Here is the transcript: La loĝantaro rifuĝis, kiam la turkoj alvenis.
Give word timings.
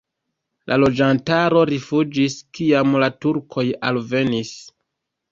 La 0.69 0.75
loĝantaro 0.83 1.59
rifuĝis, 1.69 2.37
kiam 2.59 2.95
la 3.03 3.09
turkoj 3.25 3.65
alvenis. 3.91 4.55